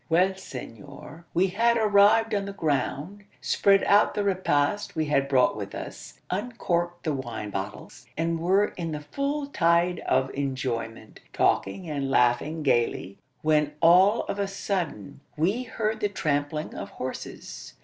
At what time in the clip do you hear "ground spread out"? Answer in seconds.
2.53-4.15